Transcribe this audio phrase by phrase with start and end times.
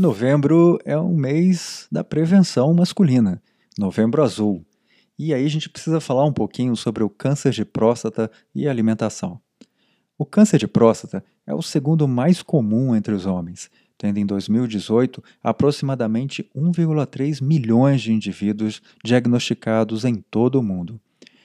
[0.00, 3.42] Novembro é um mês da prevenção masculina,
[3.78, 4.64] Novembro Azul.
[5.18, 9.38] E aí a gente precisa falar um pouquinho sobre o câncer de próstata e alimentação.
[10.16, 15.22] O câncer de próstata é o segundo mais comum entre os homens, tendo em 2018
[15.44, 20.98] aproximadamente 1,3 milhões de indivíduos diagnosticados em todo o mundo.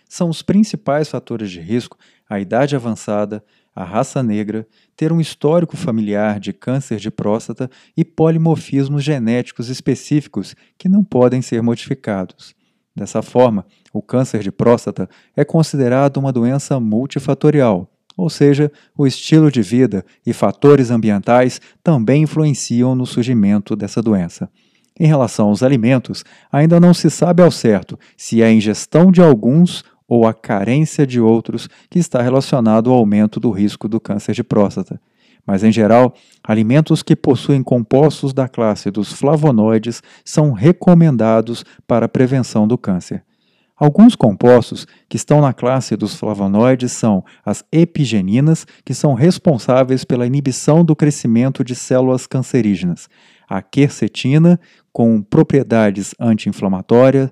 [0.07, 1.97] São os principais fatores de risco
[2.29, 3.43] a idade avançada,
[3.75, 4.65] a raça negra,
[4.95, 11.41] ter um histórico familiar de câncer de próstata e polimorfismos genéticos específicos que não podem
[11.41, 12.55] ser modificados.
[12.95, 19.51] Dessa forma, o câncer de próstata é considerado uma doença multifatorial, ou seja, o estilo
[19.51, 24.49] de vida e fatores ambientais também influenciam no surgimento dessa doença.
[24.97, 29.21] Em relação aos alimentos, ainda não se sabe ao certo se é a ingestão de
[29.21, 34.33] alguns ou a carência de outros que está relacionado ao aumento do risco do câncer
[34.33, 34.99] de próstata.
[35.45, 42.09] Mas, em geral, alimentos que possuem compostos da classe dos flavonoides são recomendados para a
[42.09, 43.23] prevenção do câncer.
[43.77, 50.25] Alguns compostos que estão na classe dos flavonoides são as epigeninas, que são responsáveis pela
[50.25, 53.09] inibição do crescimento de células cancerígenas,
[53.47, 54.59] a quercetina,
[54.93, 57.29] com propriedades anti-inflamatórias,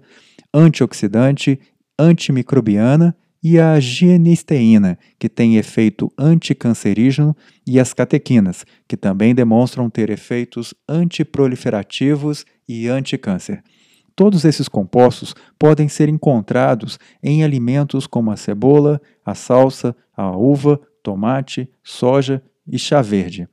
[0.53, 1.59] antioxidante
[1.97, 7.36] antimicrobiana e a gienisteína, que tem efeito anticancerígeno,
[7.67, 13.61] e as catequinas, que também demonstram ter efeitos antiproliferativos e anticâncer.
[14.16, 20.80] Todos esses compostos podem ser encontrados em alimentos como a cebola, a salsa, a uva,
[21.02, 23.47] tomate, soja e chá verde.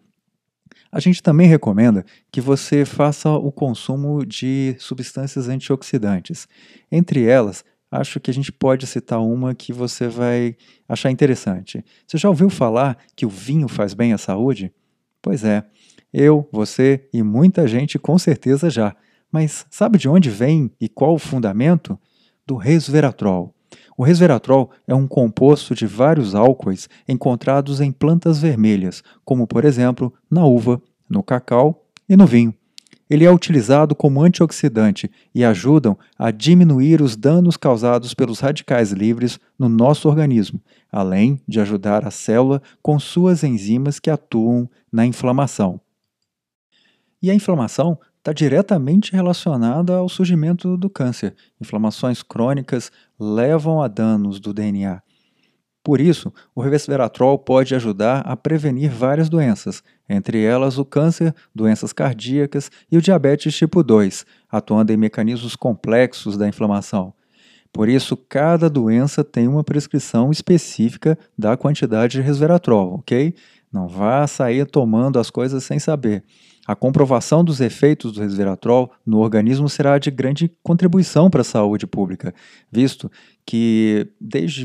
[0.93, 6.49] A gente também recomenda que você faça o consumo de substâncias antioxidantes.
[6.91, 10.57] Entre elas, acho que a gente pode citar uma que você vai
[10.89, 11.85] achar interessante.
[12.07, 14.73] Você já ouviu falar que o vinho faz bem à saúde?
[15.21, 15.65] Pois é,
[16.13, 18.95] eu, você e muita gente com certeza já.
[19.31, 21.99] Mas sabe de onde vem e qual o fundamento?
[22.47, 23.55] Do resveratrol.
[23.97, 30.13] O resveratrol é um composto de vários álcoois encontrados em plantas vermelhas, como por exemplo
[30.31, 32.55] na uva, no cacau e no vinho.
[33.11, 39.41] Ele é utilizado como antioxidante e ajudam a diminuir os danos causados pelos radicais livres
[39.59, 40.63] no nosso organismo,
[40.93, 45.81] além de ajudar a célula com suas enzimas que atuam na inflamação.
[47.21, 51.35] E a inflamação está diretamente relacionada ao surgimento do câncer.
[51.61, 55.03] Inflamações crônicas levam a danos do DNA.
[55.83, 61.93] Por isso, o resveratrol pode ajudar a prevenir várias doenças, entre elas o câncer, doenças
[61.93, 67.15] cardíacas e o diabetes tipo 2, atuando em mecanismos complexos da inflamação.
[67.73, 73.35] Por isso, cada doença tem uma prescrição específica da quantidade de resveratrol, ok?
[73.73, 76.25] Não vá sair tomando as coisas sem saber.
[76.67, 81.87] A comprovação dos efeitos do resveratrol no organismo será de grande contribuição para a saúde
[81.87, 82.35] pública,
[82.71, 83.11] visto
[83.47, 84.65] que desde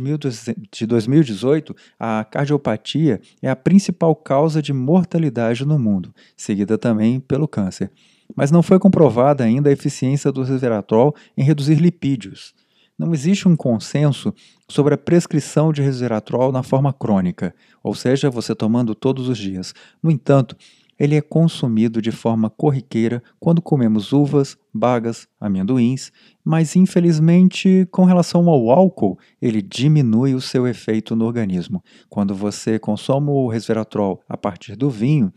[0.88, 7.92] 2018 a cardiopatia é a principal causa de mortalidade no mundo, seguida também pelo câncer.
[8.36, 12.54] Mas não foi comprovada ainda a eficiência do resveratrol em reduzir lipídios.
[12.97, 14.33] Não existe um consenso
[14.69, 19.73] sobre a prescrição de resveratrol na forma crônica, ou seja, você tomando todos os dias.
[20.01, 20.56] No entanto,
[20.97, 26.09] ele é consumido de forma corriqueira quando comemos uvas, bagas, amendoins,
[26.44, 31.83] mas infelizmente, com relação ao álcool, ele diminui o seu efeito no organismo.
[32.09, 35.33] Quando você consome o resveratrol a partir do vinho,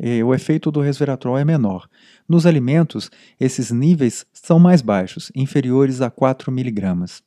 [0.00, 1.86] eh, o efeito do resveratrol é menor.
[2.32, 7.22] Nos alimentos, esses níveis são mais baixos, inferiores a 4 miligramas.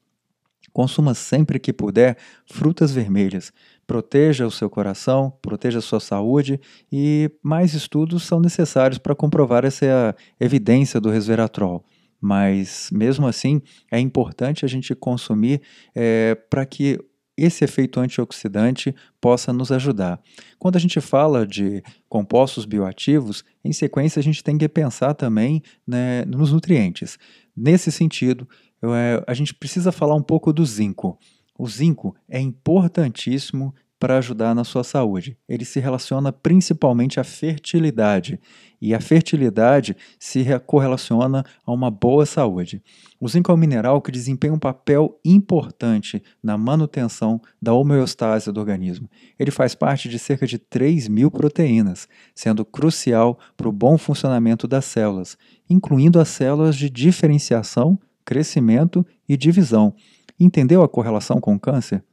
[0.74, 2.18] Consuma sempre que puder
[2.48, 3.54] frutas vermelhas.
[3.86, 6.60] Proteja o seu coração, proteja a sua saúde
[6.92, 11.86] e mais estudos são necessários para comprovar essa evidência do resveratrol.
[12.20, 13.62] Mas, mesmo assim,
[13.92, 15.62] é importante a gente consumir
[15.94, 17.00] é, para que
[17.38, 20.20] esse efeito antioxidante possa nos ajudar.
[20.58, 25.62] Quando a gente fala de compostos bioativos, em sequência a gente tem que pensar também
[25.86, 27.18] né, nos nutrientes.
[27.56, 28.48] Nesse sentido,
[28.82, 31.18] é, a gente precisa falar um pouco do zinco.
[31.58, 35.38] O zinco é importantíssimo para ajudar na sua saúde.
[35.48, 38.40] Ele se relaciona principalmente à fertilidade,
[38.82, 42.84] e a fertilidade se correlaciona a uma boa saúde.
[43.20, 48.60] O zinco é um mineral que desempenha um papel importante na manutenção da homeostase do
[48.60, 49.10] organismo.
[49.40, 54.68] Ele faz parte de cerca de 3 mil proteínas, sendo crucial para o bom funcionamento
[54.68, 55.38] das células,
[55.70, 59.94] incluindo as células de diferenciação crescimento e divisão.
[60.40, 62.04] Entendeu a correlação com o câncer?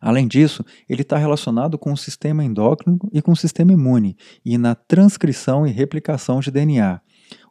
[0.00, 4.58] Além disso, ele está relacionado com o sistema endócrino e com o sistema imune, e
[4.58, 7.00] na transcrição e replicação de DNA.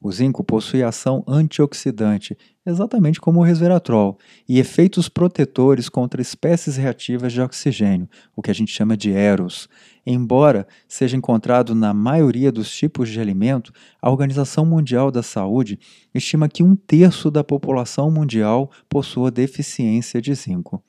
[0.01, 7.33] O zinco possui ação antioxidante, exatamente como o resveratrol, e efeitos protetores contra espécies reativas
[7.33, 9.67] de oxigênio, o que a gente chama de EROS.
[10.05, 15.79] Embora seja encontrado na maioria dos tipos de alimento, a Organização Mundial da Saúde
[16.13, 20.83] estima que um terço da população mundial possua deficiência de zinco.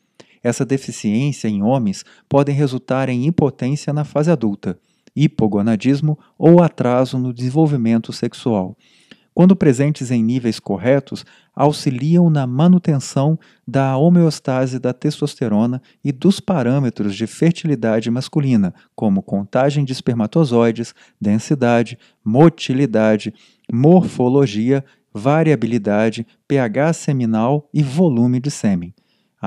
[0.46, 4.78] Essa deficiência em homens pode resultar em impotência na fase adulta,
[5.16, 8.76] hipogonadismo ou atraso no desenvolvimento sexual.
[9.34, 17.16] Quando presentes em níveis corretos, auxiliam na manutenção da homeostase da testosterona e dos parâmetros
[17.16, 23.34] de fertilidade masculina, como contagem de espermatozoides, densidade, motilidade,
[23.68, 28.94] morfologia, variabilidade, pH seminal e volume de sêmen.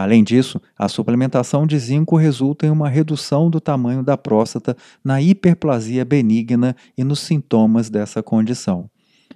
[0.01, 5.21] Além disso, a suplementação de zinco resulta em uma redução do tamanho da próstata na
[5.21, 8.89] hiperplasia benigna e nos sintomas dessa condição.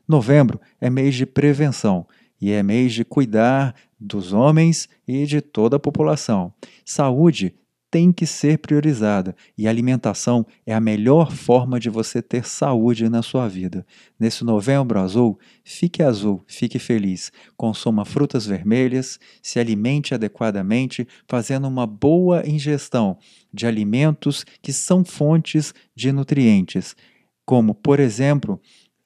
[0.08, 2.08] Novembro é mês de prevenção
[2.40, 6.54] e é mês de cuidar dos homens e de toda a população.
[6.86, 7.54] Saúde
[7.94, 13.08] tem que ser priorizada e a alimentação é a melhor forma de você ter saúde
[13.08, 13.86] na sua vida.
[14.20, 17.32] Nesse novembro azul, fique azul, fique feliz.
[17.56, 23.16] Consuma frutas vermelhas, se alimente adequadamente, fazendo uma boa ingestão
[23.54, 26.96] de alimentos que são fontes de nutrientes,
[27.46, 28.60] como, por exemplo,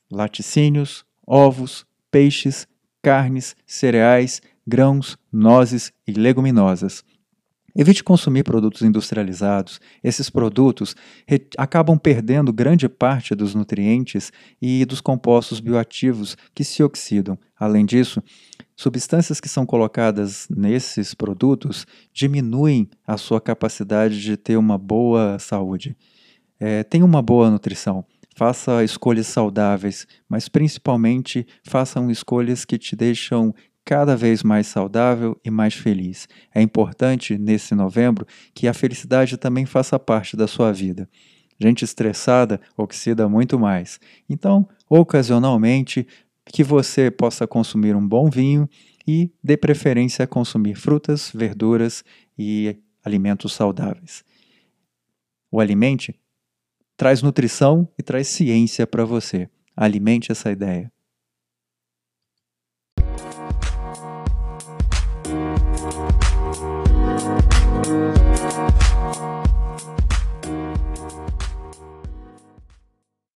[0.09, 2.65] laticínios, ovos, peixes,
[3.01, 7.03] carnes, cereais, grãos, nozes e leguminosas.
[7.77, 9.79] Evite consumir produtos industrializados.
[10.03, 10.95] Esses produtos
[11.55, 17.37] acabam perdendo grande parte dos nutrientes e dos compostos bioativos que se oxidam.
[17.55, 18.19] Além disso,
[18.75, 25.95] substâncias que são colocadas nesses produtos diminuem a sua capacidade de ter uma boa saúde.
[26.59, 28.03] É, tenha uma boa nutrição.
[28.35, 33.53] Faça escolhas saudáveis, mas principalmente façam escolhas que te deixam
[33.87, 36.27] cada vez mais saudável e mais feliz.
[36.53, 41.09] É importante, nesse novembro, que a felicidade também faça parte da sua vida.
[41.57, 43.97] Gente estressada oxida muito mais.
[44.29, 46.05] Então, ocasionalmente,
[46.45, 48.69] que você possa consumir um bom vinho
[49.07, 52.03] e, de preferência, consumir frutas, verduras
[52.37, 54.21] e alimentos saudáveis.
[55.49, 56.13] O alimente
[56.97, 59.49] traz nutrição e traz ciência para você.
[59.77, 60.91] Alimente essa ideia.